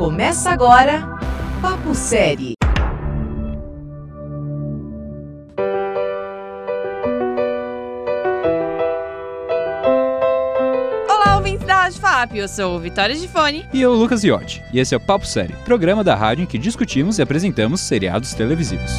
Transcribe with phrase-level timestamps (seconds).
[0.00, 1.06] Começa agora
[1.60, 2.54] Papo Série.
[11.06, 13.66] Olá, ouvintes da Rádio FAP, eu sou Vitória Gifone.
[13.74, 16.56] E eu, Lucas Iotti, e esse é o Papo Série, programa da rádio em que
[16.56, 18.92] discutimos e apresentamos seriados televisivos.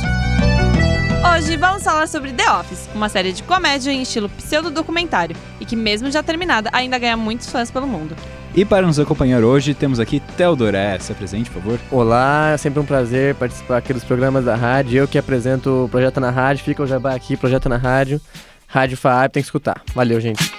[1.33, 5.75] Hoje vamos falar sobre The Office, uma série de comédia em estilo pseudo-documentário e que,
[5.75, 8.15] mesmo já terminada, ainda ganha muitos fãs pelo mundo.
[8.53, 10.99] E para nos acompanhar hoje, temos aqui Teodoré.
[10.99, 11.79] Se apresente, por favor.
[11.89, 14.97] Olá, é sempre um prazer participar aqui dos programas da rádio.
[14.97, 18.19] Eu que apresento o Projeto na Rádio, fica o jabá aqui, Projeto na Rádio.
[18.67, 19.81] Rádio FAAP, tem que escutar.
[19.95, 20.51] Valeu, gente.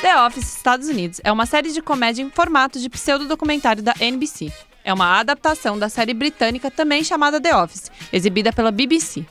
[0.00, 4.50] The Office Estados Unidos é uma série de comédia em formato de pseudo-documentário da NBC.
[4.82, 9.26] É uma adaptação da série britânica também chamada The Office, exibida pela BBC.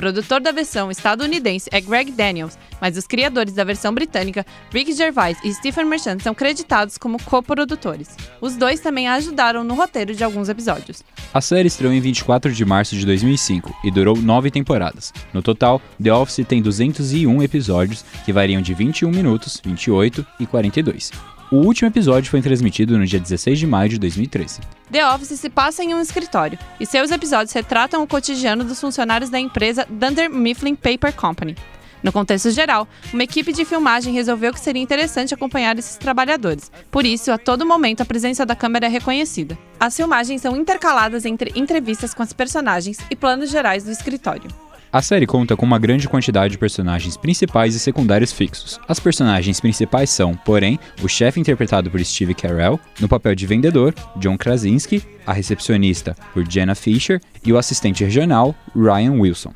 [0.00, 5.36] Produtor da versão estadunidense é Greg Daniels, mas os criadores da versão britânica, Rick Gervais
[5.44, 8.16] e Stephen Merchant, são creditados como coprodutores.
[8.40, 11.02] Os dois também ajudaram no roteiro de alguns episódios.
[11.34, 15.12] A série estreou em 24 de março de 2005 e durou nove temporadas.
[15.34, 21.10] No total, The Office tem 201 episódios que variam de 21 minutos, 28 e 42.
[21.50, 24.60] O último episódio foi transmitido no dia 16 de maio de 2013.
[24.88, 29.30] The Office se passa em um escritório e seus episódios retratam o cotidiano dos funcionários
[29.30, 31.56] da empresa Dunder Mifflin Paper Company.
[32.04, 36.70] No contexto geral, uma equipe de filmagem resolveu que seria interessante acompanhar esses trabalhadores.
[36.88, 39.58] Por isso, a todo momento, a presença da câmera é reconhecida.
[39.78, 44.48] As filmagens são intercaladas entre entrevistas com as personagens e planos gerais do escritório.
[44.92, 48.80] A série conta com uma grande quantidade de personagens principais e secundários fixos.
[48.88, 53.94] As personagens principais são, porém, o chefe interpretado por Steve Carell, no papel de vendedor,
[54.16, 59.52] John Krasinski, a recepcionista por Jenna Fisher e o assistente regional, Ryan Wilson.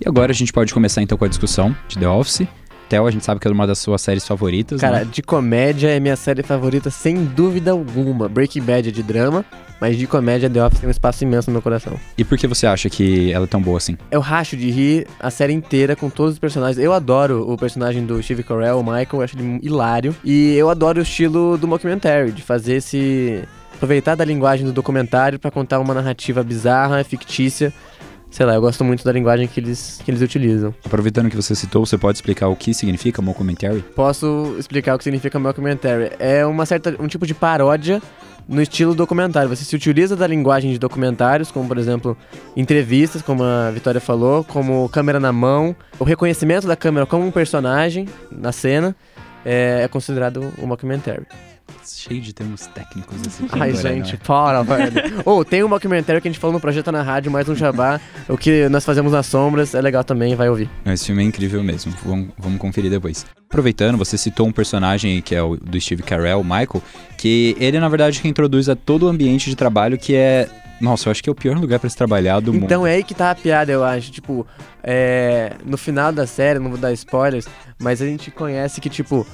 [0.00, 2.48] E agora a gente pode começar então com a discussão de The Office.
[2.88, 5.08] Theo, a gente sabe que é uma das suas séries favoritas, Cara, né?
[5.10, 8.28] de comédia é minha série favorita, sem dúvida alguma.
[8.28, 9.44] Breaking Bad é de drama,
[9.84, 12.00] mas de comédia The Office tem um espaço imenso no meu coração.
[12.16, 13.98] E por que você acha que ela é tão boa assim?
[14.10, 16.82] Eu racho de rir a série inteira com todos os personagens.
[16.82, 20.16] Eu adoro o personagem do Steve Carell, o Michael, eu acho ele hilário.
[20.24, 23.44] E eu adoro o estilo do mockumentary, de fazer esse...
[23.74, 27.70] Aproveitar da linguagem do documentário pra contar uma narrativa bizarra, fictícia.
[28.30, 30.74] Sei lá, eu gosto muito da linguagem que eles, que eles utilizam.
[30.82, 33.84] Aproveitando que você citou, você pode explicar o que significa mockumentary?
[33.94, 36.10] Posso explicar o que significa mockumentary.
[36.18, 38.00] É uma certa, um tipo de paródia
[38.48, 39.48] no estilo documentário.
[39.48, 42.16] Você se utiliza da linguagem de documentários, como por exemplo
[42.56, 47.30] entrevistas, como a Vitória falou, como câmera na mão, o reconhecimento da câmera como um
[47.30, 48.94] personagem na cena
[49.44, 51.26] é, é considerado um mockumentary.
[51.84, 54.92] Cheio de termos técnicos esse Ai, gente, para, velho.
[55.24, 58.00] Ou tem um mockumentary que a gente falou no Projeto na Rádio, mais um jabá.
[58.28, 60.68] o que nós fazemos nas sombras é legal também, vai ouvir.
[60.86, 61.92] Esse filme é incrível mesmo.
[62.04, 63.26] Vamos, vamos conferir depois.
[63.48, 66.82] Aproveitando, você citou um personagem que é o do Steve Carell, o Michael,
[67.18, 70.48] que ele na verdade que introduz a todo o ambiente de trabalho que é
[70.80, 72.64] nossa, eu acho que é o pior lugar pra se trabalhar do mundo.
[72.64, 74.10] Então é aí que tá a piada, eu acho.
[74.10, 74.46] Tipo,
[74.82, 77.46] é, no final da série, não vou dar spoilers,
[77.78, 79.26] mas a gente conhece que, tipo,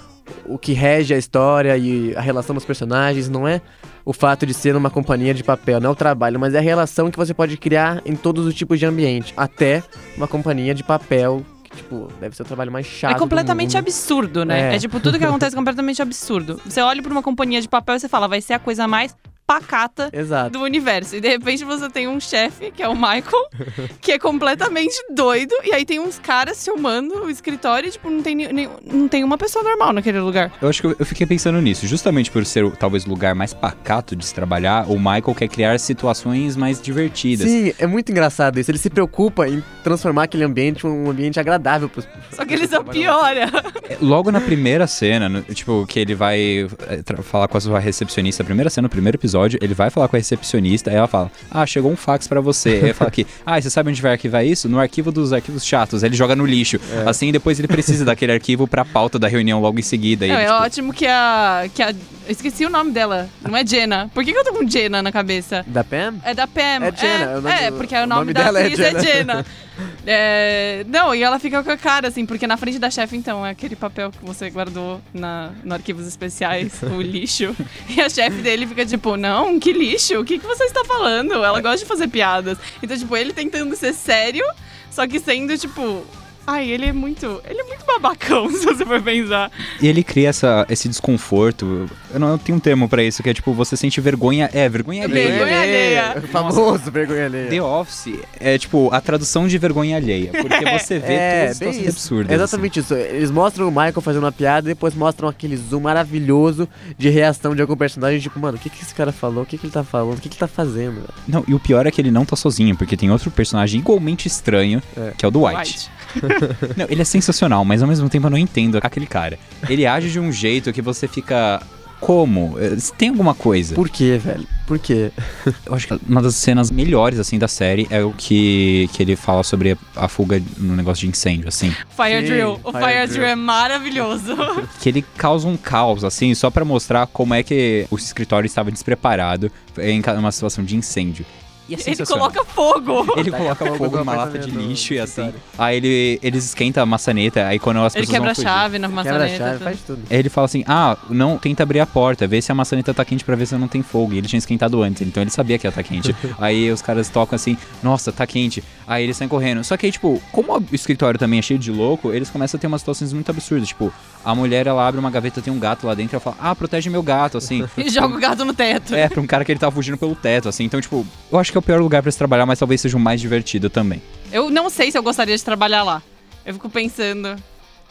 [0.46, 3.60] o que rege a história e a relação dos personagens não é
[4.04, 6.62] o fato de ser uma companhia de papel, não é o trabalho, mas é a
[6.62, 9.32] relação que você pode criar em todos os tipos de ambiente.
[9.36, 9.82] Até
[10.16, 13.16] uma companhia de papel, que, tipo, deve ser o trabalho mais chato.
[13.16, 14.72] É completamente absurdo, né?
[14.72, 14.76] É.
[14.76, 14.78] É.
[14.78, 16.60] tipo, tudo que acontece é completamente absurdo.
[16.64, 19.14] Você olha pra uma companhia de papel e você fala, vai ser a coisa mais
[19.50, 20.50] pacata Exato.
[20.50, 21.16] do universo.
[21.16, 23.48] E de repente você tem um chefe, que é o Michael,
[24.00, 25.52] que é completamente doido.
[25.64, 29.24] E aí tem uns caras filmando o escritório e, tipo, não tem, nem- não tem
[29.24, 30.52] uma pessoa normal naquele lugar.
[30.62, 31.84] Eu acho que eu, eu fiquei pensando nisso.
[31.88, 35.48] Justamente por ser o- talvez o lugar mais pacato de se trabalhar, o Michael quer
[35.48, 37.48] criar situações mais divertidas.
[37.50, 38.70] Sim, é muito engraçado isso.
[38.70, 42.84] Ele se preocupa em transformar aquele ambiente um ambiente agradável pros Só que ele só
[42.84, 43.50] piora.
[43.88, 47.60] É, Logo na primeira cena, no- tipo, que ele vai é, tra- falar com a
[47.60, 50.96] sua recepcionista, a primeira cena, no primeiro episódio, ele vai falar com a recepcionista, aí
[50.96, 52.70] ela fala: Ah, chegou um fax pra você.
[52.70, 54.68] Aí ele fala aqui: Ah, você sabe onde vai arquivar isso?
[54.68, 56.02] No arquivo dos arquivos chatos.
[56.02, 56.80] Aí ele joga no lixo.
[57.06, 60.26] Assim, depois ele precisa daquele arquivo pra pauta da reunião logo em seguida.
[60.26, 61.90] Não, ele, é tipo, ótimo que a, que a.
[61.90, 63.28] Eu esqueci o nome dela.
[63.42, 64.10] Não é Jenna.
[64.14, 65.64] Por que, que eu tô com Jenna na cabeça?
[65.66, 66.14] da Pam.
[66.24, 66.60] É da Pam.
[66.60, 68.62] É Jenna, É, é o nome é, porque o o nome, nome da dela é
[68.64, 69.02] atriz é Jenna.
[69.02, 69.46] Jenna.
[70.06, 73.44] É, não, e ela fica com a cara, assim, porque na frente da chefe, então,
[73.46, 77.54] é aquele papel que você guardou na, no Arquivos Especiais, o lixo.
[77.88, 79.29] E a chefe dele fica tipo, não,
[79.60, 80.18] que lixo?
[80.18, 81.32] O que, que você está falando?
[81.32, 82.58] Ela gosta de fazer piadas.
[82.82, 84.44] Então, tipo, ele tentando ser sério,
[84.90, 86.04] só que sendo, tipo,
[86.52, 87.40] Ai, ele é muito.
[87.48, 89.50] Ele é muito babacão, se você for pensar.
[89.80, 91.88] E ele cria essa, esse desconforto.
[92.12, 94.50] Eu não tenho um termo pra isso, que é tipo, você sente vergonha.
[94.52, 95.28] É, vergonha alheia.
[95.30, 96.22] Vergonha alheia.
[96.30, 97.50] Famoso vergonha alheia.
[97.50, 100.32] The Office é tipo a tradução de vergonha alheia.
[100.32, 102.32] Porque você vê É, todas as situações absurdas.
[102.32, 102.94] É exatamente isso.
[102.94, 106.68] Eles mostram o Michael fazendo uma piada e depois mostram aquele zoom maravilhoso
[106.98, 108.18] de reação de algum personagem.
[108.20, 109.44] Tipo, mano, o que, que esse cara falou?
[109.44, 110.18] O que, que ele tá falando?
[110.18, 110.98] O que, que ele tá fazendo?
[111.00, 111.30] assim.
[111.32, 114.26] Não, e o pior é que ele não tá sozinho, porque tem outro personagem igualmente
[114.26, 115.12] estranho, É.
[115.16, 115.88] que é o do White.
[116.76, 119.38] Não, ele é sensacional, mas ao mesmo tempo eu não entendo aquele cara.
[119.68, 121.60] Ele age de um jeito que você fica.
[122.00, 122.56] Como?
[122.58, 123.74] Eh, Tem alguma coisa?
[123.74, 124.46] Por quê, velho?
[124.66, 125.12] Por quê?
[125.66, 129.16] Eu acho que uma das cenas melhores, assim, da série é o que, que ele
[129.16, 131.70] fala sobre a, fuga no negócio de incêndio, assim.
[131.94, 132.60] Fire Sim, Drill.
[132.64, 133.08] O Fire Fire, Drill.
[133.08, 134.34] Drill é maravilhoso.
[134.80, 138.70] Que ele causa um caos, assim, só pra mostrar como é que o escritório estava
[138.70, 141.26] despreparado em uma situação de incêndio.
[141.70, 143.06] E é ele coloca fogo.
[143.16, 145.32] Ele Taca coloca fogo numa lata de lixo e no assim.
[145.58, 148.48] Aí ele, eles esquentam a maçaneta, aí quando as Ele pessoas quebra a vão fugir.
[148.48, 149.38] chave na Quebra a maçaneta.
[149.38, 149.64] chave, tudo.
[149.64, 150.02] faz tudo.
[150.10, 153.04] Aí ele fala assim: Ah, não tenta abrir a porta, vê se a maçaneta tá
[153.04, 154.12] quente pra ver se não tem fogo.
[154.14, 156.14] E ele tinha esquentado antes, então ele sabia que ia tá quente.
[156.38, 158.62] aí os caras tocam assim: Nossa, tá quente.
[158.86, 159.62] Aí eles saem correndo.
[159.62, 162.60] Só que aí, tipo, como o escritório também é cheio de louco, eles começam a
[162.60, 163.68] ter umas situações muito absurdas.
[163.68, 163.92] Tipo,
[164.24, 166.90] a mulher ela abre uma gaveta, tem um gato lá dentro, ela fala: Ah, protege
[166.90, 167.64] meu gato, assim.
[167.78, 168.94] E joga o gato no teto.
[168.94, 170.64] É, pra um cara que ele tava fugindo pelo teto, assim.
[170.64, 173.00] Então, tipo, eu acho que o pior lugar pra se trabalhar, mas talvez seja o
[173.00, 174.02] mais divertido também.
[174.32, 176.02] Eu não sei se eu gostaria de trabalhar lá.
[176.44, 177.36] Eu fico pensando.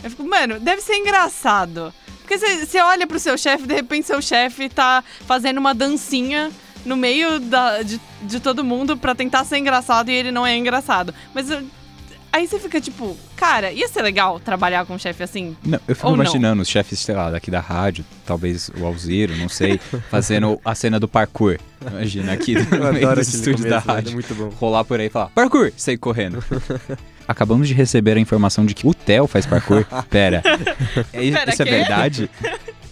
[0.04, 1.94] Eu fico, mano, deve ser engraçado.
[2.22, 6.52] Porque você olha pro seu chefe, de repente seu chefe tá fazendo uma dancinha
[6.86, 10.56] no meio da, de, de todo mundo pra tentar ser engraçado e ele não é
[10.56, 11.14] engraçado.
[11.34, 11.48] Mas
[12.32, 15.56] aí você fica tipo, cara, ia ser legal trabalhar com um chefe assim?
[15.64, 16.24] Não, eu fico Ou não.
[16.24, 19.80] imaginando os chefes, sei lá, daqui da rádio, talvez o Alziro, não sei,
[20.10, 21.58] fazendo a cena do parkour.
[21.86, 24.14] Imagina, aqui no Eu meio dos estúdios da é rádio.
[24.14, 24.50] muito bom.
[24.50, 25.72] Rolar por aí e falar, parkour!
[25.78, 26.44] Sair correndo.
[27.28, 29.86] Acabamos de receber a informação de que o Theo faz parkour.
[30.10, 30.42] Pera,
[31.14, 31.72] é, Pera, isso é quê?
[31.72, 32.30] verdade?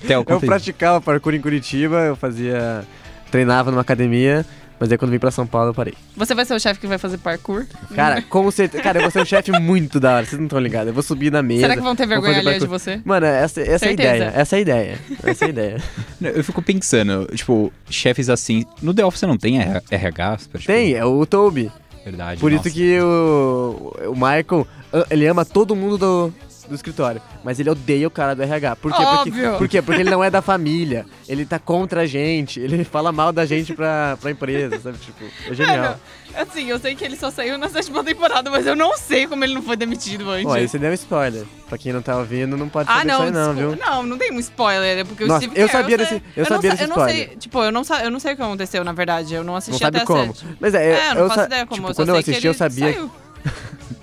[0.06, 2.86] Theo, Eu praticava parkour em Curitiba, eu fazia.
[3.32, 4.46] treinava numa academia,
[4.80, 5.94] mas aí quando vim pra São Paulo eu parei.
[6.16, 7.66] Você vai ser o chefe que vai fazer parkour?
[7.96, 8.84] Cara, com certeza.
[8.84, 10.88] Cara, eu vou ser um chefe muito da hora, vocês não estão ligados.
[10.88, 11.62] Eu vou subir na mesa.
[11.62, 13.02] Será que vão ter vergonha alheia de você?
[13.04, 14.16] Mano, essa, essa é a Certeza.
[14.16, 14.34] ideia.
[14.36, 15.00] Essa é a ideia.
[15.24, 15.84] Essa é a ideia.
[16.36, 18.66] Eu fico pensando, tipo, chefes assim.
[18.82, 20.38] No The Office não tem RH?
[20.52, 21.72] Pra, tipo, Tem, é o Toby.
[22.04, 22.40] Verdade.
[22.40, 22.68] Por nossa.
[22.68, 24.66] isso que o, o Michael,
[25.10, 26.34] ele ama todo mundo do,
[26.68, 28.76] do escritório, mas ele odeia o cara do RH.
[28.78, 28.98] Por quê?
[29.04, 29.58] Porque, Óbvio.
[29.58, 29.82] por quê?
[29.82, 33.46] Porque ele não é da família, ele tá contra a gente, ele fala mal da
[33.46, 34.98] gente pra, pra empresa, sabe?
[34.98, 35.78] Tipo, é genial.
[35.78, 36.00] Mano,
[36.36, 39.44] assim, eu sei que ele só saiu na sétima temporada, mas eu não sei como
[39.44, 40.46] ele não foi demitido antes.
[40.46, 41.46] Ó, aí você deu um spoiler.
[41.68, 43.76] Pra quem não tá ouvindo, não pode Ah, saber não, isso aí não, viu?
[43.76, 46.46] Não, não tem um spoiler, é porque o Nossa, eu Carell, sabia sei- desse- eu
[46.46, 47.38] sabia sa- desse eu não sei, spoiler.
[47.40, 49.80] tipo, eu não, eu não sei o que aconteceu, na verdade, eu não assisti Não
[49.88, 50.34] sabe até a como.
[50.62, 52.54] Mas é, É, eu não eu faço ideia como, tipo, eu quando eu assisti, eu
[52.54, 52.94] sabia.
[52.94, 53.12] saiu.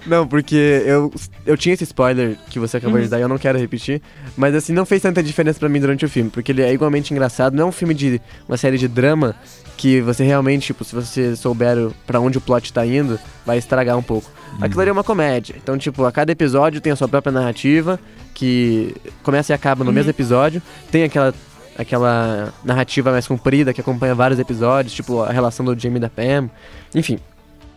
[0.06, 1.12] Não, porque eu,
[1.46, 3.04] eu tinha esse spoiler que você acabou Uhum.
[3.04, 4.02] de dar e eu não quero repetir.
[4.36, 6.28] Mas assim, não fez tanta diferença pra mim durante o filme.
[6.30, 7.54] Porque ele é igualmente engraçado.
[7.56, 8.20] Não é um filme de.
[8.48, 9.34] uma série de drama
[9.76, 13.96] que você realmente, tipo, se você souber pra onde o plot tá indo, vai estragar
[13.96, 14.30] um pouco.
[14.60, 15.56] Aquilo ali é uma comédia.
[15.60, 17.98] Então, tipo, a cada episódio tem a sua própria narrativa,
[18.34, 19.94] que começa e acaba no Uhum.
[19.94, 20.62] mesmo episódio.
[20.90, 21.34] Tem aquela.
[21.76, 26.08] Aquela narrativa mais comprida que acompanha vários episódios, tipo a relação do Jamie e da
[26.08, 26.48] Pam.
[26.94, 27.18] Enfim.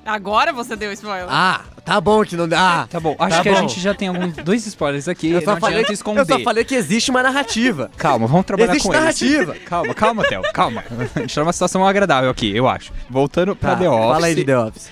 [0.07, 1.25] Agora você deu spoiler.
[1.29, 2.83] Ah, tá bom que não dá.
[2.83, 3.67] Ah, Tá bom, acho Tá que a bom.
[3.67, 5.29] gente já tem alguns dois spoilers aqui.
[5.31, 6.21] Eu só, não falei, esconder.
[6.21, 7.91] eu só falei que existe uma narrativa.
[7.97, 9.53] Calma, vamos trabalhar Existe com narrativa.
[9.55, 9.65] isso.
[9.65, 10.83] Calma, calma, Theo, calma.
[11.15, 12.93] A gente tá numa situação agradável aqui, eu acho.
[13.09, 14.13] Voltando pra Tá, The Office.
[14.13, 14.89] Fala aí de The Office.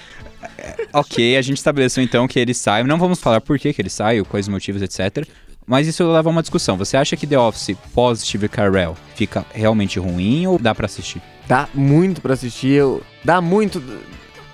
[0.94, 2.84] Ok, a gente estabeleceu então que ele sai.
[2.84, 5.26] Não vamos falar por que, que ele sai, quais os motivos, etc.
[5.66, 6.78] Mas isso leva a uma discussão.
[6.78, 11.22] Você acha que The Office pós Steve Carell fica realmente ruim ou dá pra assistir?
[11.48, 12.74] Dá muito pra assistir.
[12.74, 13.82] Eu, dá muito.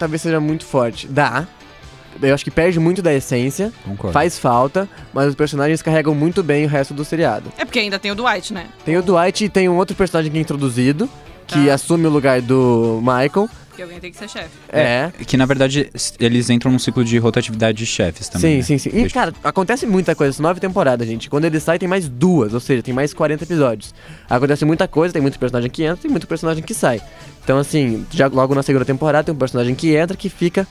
[0.02, 1.08] Talvez seja muito forte.
[1.08, 1.46] Dá.
[2.20, 3.72] Eu acho que perde muito da essência.
[3.86, 4.12] Concordo.
[4.14, 4.90] Faz falta.
[5.14, 7.52] Mas os personagens carregam muito bem o resto do seriado.
[7.56, 8.66] É porque ainda tem o Dwight, né?
[8.84, 11.08] Tem o Dwight e tem um outro personagem que é introduzido.
[11.46, 11.74] Que Tá.
[11.76, 13.48] assume o lugar do Michael.
[13.82, 14.50] Porque alguém tem que ser chefe.
[14.70, 15.12] É.
[15.26, 18.52] Que na verdade eles entram num ciclo de rotatividade de chefes também.
[18.52, 18.64] Sim, né?
[18.64, 18.90] sim, sim.
[18.90, 20.34] E, Deixa- cara, acontece muita coisa.
[20.34, 21.30] São nove temporadas, gente.
[21.30, 22.54] Quando ele sai, tem mais duas.
[22.54, 23.94] Ou seja, tem mais 40 episódios.
[24.30, 25.14] Acontece muita coisa.
[25.14, 27.02] Tem muito personagem que entra tem muito personagem que sai.
[27.44, 30.68] Então, assim, já logo na segunda temporada tem um personagem que entra que fica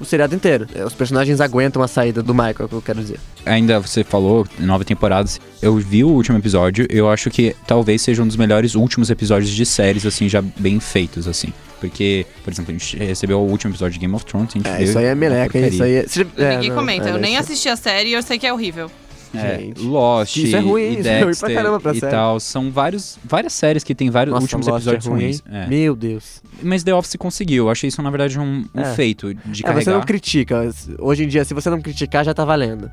[0.00, 0.66] o seriado inteiro.
[0.74, 3.18] É, Os personagens aguentam a saída do Michael, é o que eu quero dizer.
[3.44, 5.40] Ainda você falou, nove temporadas.
[5.62, 9.50] Eu vi o último episódio, eu acho que talvez seja um dos melhores últimos episódios
[9.50, 11.52] de séries, assim, já bem feitos, assim.
[11.80, 14.68] Porque, por exemplo, a gente recebeu o último episódio de Game of Thrones, a gente
[14.68, 15.58] É, viu isso aí é meleca.
[15.58, 16.02] Isso aí é...
[16.06, 17.08] Você- é, Ninguém não, comenta.
[17.08, 18.90] é, eu nem isso- assisti a série e eu sei que é horrível.
[19.34, 19.82] É, Gente.
[19.82, 22.10] Lost Isso é ruim, e isso é ruim pra Dexter caramba pra e série.
[22.12, 22.40] tal.
[22.40, 25.42] São vários, várias séries que tem vários Nossa, últimos Lost episódios é ruim, ruins.
[25.52, 25.66] É.
[25.66, 26.40] Meu Deus.
[26.62, 27.64] Mas The Office conseguiu.
[27.66, 28.94] Eu achei isso, na verdade, um, um É.
[28.94, 29.92] feito de É, você carregar.
[29.92, 30.70] não critica.
[30.98, 32.90] Hoje em dia, se você não criticar, já tá valendo.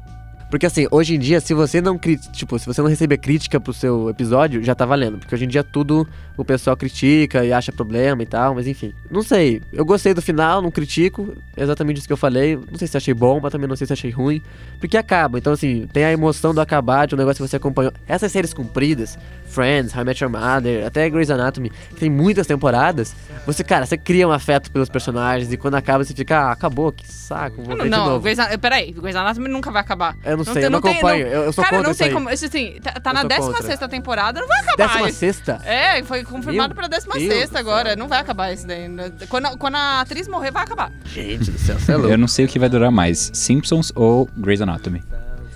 [0.50, 1.98] Porque assim, hoje em dia, se você não
[2.32, 5.18] tipo, se você não receber crítica pro seu episódio, já tá valendo.
[5.18, 8.94] Porque hoje em dia tudo o pessoal critica e acha problema e tal, mas enfim.
[9.10, 9.62] Não sei.
[9.72, 11.36] Eu gostei do final, não critico.
[11.56, 12.56] Exatamente isso que eu falei.
[12.56, 14.42] Não sei se achei bom, mas também não sei se achei ruim.
[14.80, 15.38] Porque acaba.
[15.38, 17.94] Então, assim, tem a emoção do acabar de um negócio que você acompanhou.
[18.08, 22.46] Essas séries compridas, Friends, How I Met Your Mother, até Grey's Anatomy, que tem muitas
[22.46, 26.52] temporadas, você, cara, você cria um afeto pelos personagens e quando acaba você fica, ah,
[26.52, 28.20] acabou, que saco, vou ver de Não, novo.
[28.22, 30.16] Grey's peraí, Grey's Anatomy nunca vai acabar.
[30.36, 31.82] Eu não, Não sei, tem- eu não, não tem- acompanho, não- eu, eu sou Cara,
[31.82, 32.30] não sei como.
[32.30, 33.88] Isso assim, tá, tá na sou 16 contra.
[33.88, 34.88] temporada, não vai acabar.
[34.88, 35.20] Décima isso.
[35.20, 35.62] sexta?
[35.66, 37.96] É, foi confirmado Meu pra Deus 16 do agora.
[37.96, 38.88] Não vai acabar isso daí.
[39.30, 40.92] Quando, quando a atriz morrer, vai acabar.
[41.06, 42.12] Gente do céu, você é louco.
[42.12, 45.02] Eu não sei o que vai durar mais, Simpsons ou Grey's Anatomy.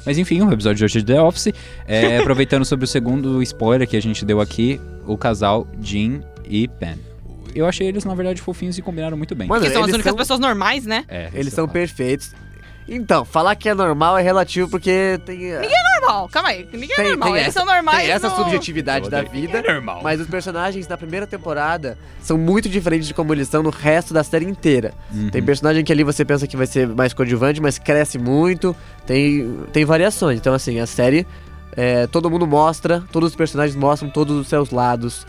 [0.06, 1.50] Mas enfim, o episódio de hoje de The Office.
[1.88, 6.68] É, aproveitando sobre o segundo spoiler que a gente deu aqui, o casal Jim e
[6.68, 6.96] Pen.
[7.54, 9.48] Eu achei eles, na verdade, fofinhos e combinaram muito bem.
[9.48, 11.04] Mano, Porque são as únicas são- pessoas normais, né?
[11.08, 12.32] É, Eles são perfeitos.
[12.92, 15.52] Então, falar que é normal é relativo porque tem,
[16.02, 16.68] Normal, calma aí.
[16.74, 17.28] Ninguém é Tem- normal.
[17.30, 18.02] tem Eles essa- são normais.
[18.04, 19.62] tem essa no- subjetividade da vida.
[20.02, 24.14] Mas os personagens da primeira temporada são muito diferentes de como eles são no resto
[24.14, 24.94] da série inteira.
[25.14, 25.30] Uhum.
[25.30, 28.76] Tem personagem que ali você pensa que vai ser mais coadjuvante, mas cresce muito.
[29.06, 30.40] Tem, tem variações.
[30.40, 31.28] Então, assim, a série,
[31.76, 35.28] é, todo mundo mostra, todos os personagens mostram todos os seus lados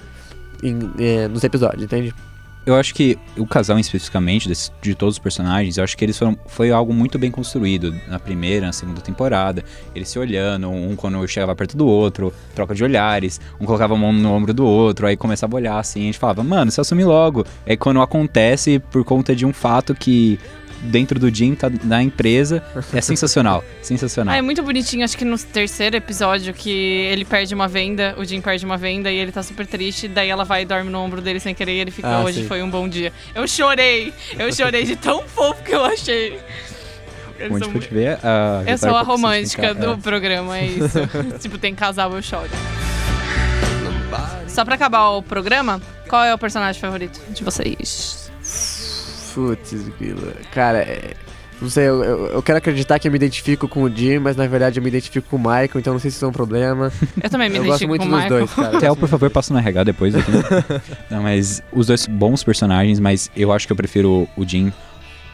[0.63, 2.15] em- é, nos episódios, entende?
[2.67, 6.17] Eu acho que o casal especificamente, desse- de todos os personagens, eu acho que eles
[6.19, 6.39] foram.
[6.47, 9.65] Foi algo muito bem construído na primeira, na segunda temporada.
[9.95, 13.97] Eles se olhando, um quando chegava perto do outro, troca de olhares, um colocava a
[13.97, 16.81] mão no ombro do outro, aí começava a olhar assim, a gente falava, mano, se
[16.81, 17.47] assume logo.
[17.67, 20.39] Aí quando acontece por conta de um fato que
[20.81, 23.63] dentro do Jim tá na empresa, é sensacional.
[23.83, 24.35] sensacional.
[24.35, 28.25] Ah, é muito bonitinho, acho que no terceiro episódio que ele perde uma venda, o
[28.25, 30.99] Jim perde uma venda e ele tá super triste, daí ela vai e dorme no
[30.99, 32.49] ombro dele sem querer e ele fica, Ah, hoje sim.
[32.49, 33.13] foi um bom dia.
[33.35, 36.39] Eu chorei, eu chorei de tão fofo que eu achei.
[37.39, 38.63] Eles Onde são pode ver a.
[38.67, 40.99] Eu sou a romântica do programa, é isso.
[41.41, 42.51] tipo, tem casal, eu choro.
[44.47, 48.20] Só pra acabar o programa, qual é o personagem favorito de vocês?
[49.35, 50.35] Putz, grila.
[50.53, 51.15] cara, é,
[51.61, 54.35] não sei, eu, eu, eu quero acreditar que eu me identifico com o Jim, mas
[54.35, 56.33] na verdade eu me identifico com o Michael, então não sei se isso é um
[56.33, 56.91] problema.
[57.23, 58.39] Eu também me eu gosto identifico muito com o dos Michael.
[58.47, 58.79] dois, cara.
[58.81, 60.31] Theo, por favor, passa no RH depois aqui.
[61.11, 64.73] Não, mas os dois bons personagens, mas eu acho que eu prefiro o Jim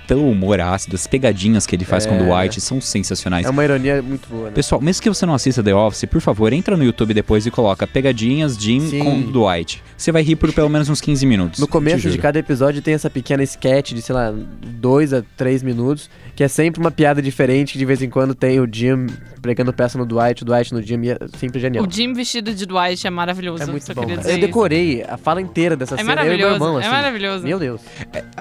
[0.06, 2.25] pelo humor ácido, as pegadinhas que ele faz com o É.
[2.25, 3.46] Dwight são sensacionais.
[3.46, 4.50] É uma ironia muito boa, né?
[4.52, 7.50] Pessoal, mesmo que você não assista The Office, por favor, entra no YouTube depois e
[7.50, 8.98] coloca pegadinhas Jim Sim.
[9.00, 9.82] com Dwight.
[9.96, 11.60] Você vai rir por pelo menos uns 15 minutos.
[11.60, 14.32] No começo de cada episódio tem essa pequena sketch de, sei lá,
[14.64, 18.34] dois a três minutos, que é sempre uma piada diferente, que de vez em quando
[18.34, 19.06] tem o Jim
[19.40, 21.84] pregando peça no Dwight, o Dwight no Jim, e é sempre genial.
[21.86, 23.62] O Jim vestido de Dwight é maravilhoso.
[23.62, 25.94] É muito bom, Eu decorei a fala inteira dessa.
[25.94, 26.90] É cena, eu e meu maravilhoso, irmão, é assim.
[26.90, 27.44] maravilhoso.
[27.44, 27.80] Meu Deus.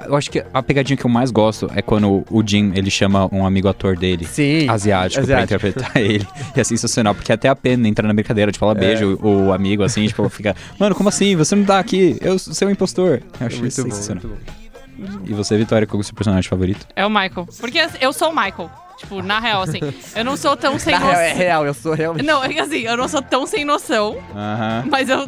[0.07, 3.27] Eu acho que a pegadinha que eu mais gosto é quando o Jim, ele chama
[3.33, 4.25] um amigo ator dele.
[4.25, 4.67] Sim.
[4.69, 5.25] Asiático, Asiático.
[5.27, 6.27] pra interpretar ele.
[6.55, 8.79] E é sensacional, porque até a pena entra na brincadeira, de falar É.
[8.79, 11.35] beijo, o amigo, assim, tipo, fica, mano, como assim?
[11.35, 12.17] Você não tá aqui?
[12.21, 13.21] Eu sou um impostor.
[13.39, 14.23] Eu acho muito isso bom, sensacional.
[14.23, 15.21] muito bom.
[15.25, 16.87] E você, Vitória, qual é o seu personagem favorito?
[16.95, 17.47] É o Michael.
[17.59, 18.71] Porque eu sou o Michael.
[18.97, 19.79] Tipo, na real, assim,
[20.15, 21.37] eu não sou tão sem Na real, é noção.
[21.37, 22.25] real, eu sou realmente.
[22.25, 24.85] Não, é assim, eu não sou tão sem noção, Aham.
[24.89, 25.27] mas eu,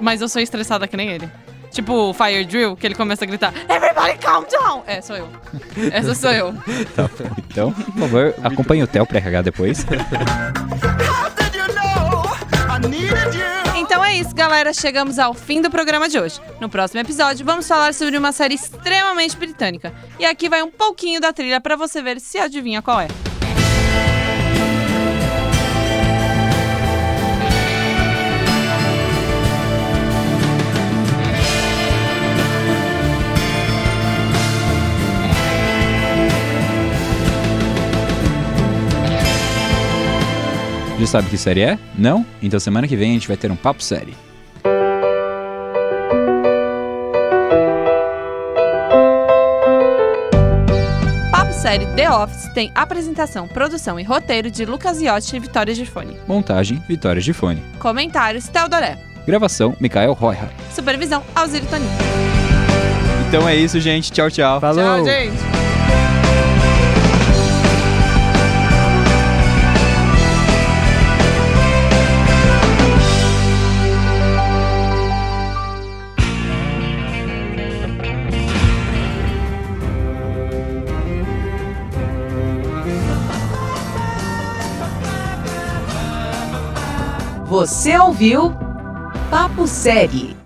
[0.00, 1.28] mas eu sou estressada que nem ele.
[1.70, 4.82] Tipo o Fire Drill, que ele começa a gritar Everybody calm down!
[4.86, 5.28] É, sou eu.
[5.92, 6.54] Essa sou eu.
[6.94, 7.08] Tá.
[7.50, 9.86] Então, por favor, acompanhe o Theo pra RH depois.
[13.76, 14.72] Então é isso, galera.
[14.72, 16.40] Chegamos ao fim do programa de hoje.
[16.60, 19.92] No próximo episódio, vamos falar sobre uma série extremamente britânica.
[20.18, 23.08] E aqui vai um pouquinho da trilha pra você ver se adivinha qual é.
[40.98, 41.78] Já sabe que série é?
[41.96, 42.26] Não?
[42.42, 44.14] Então semana que vem a gente vai ter um papo série.
[51.30, 56.16] Papo Série The Office tem apresentação, produção e roteiro de Lucas Iotti e Vitória Gifone.
[56.26, 57.62] Montagem, Vitória Gifone.
[57.78, 58.98] Comentários, Teodoré.
[59.26, 60.50] Gravação, Mikael Royha.
[60.74, 61.90] Supervisão, Alziro Toninho.
[63.28, 64.10] Então é isso, gente.
[64.10, 64.60] Tchau, tchau.
[64.60, 64.82] Falou!
[64.82, 65.67] Tchau, gente.
[87.58, 88.52] Você ouviu
[89.32, 90.37] Papo Série.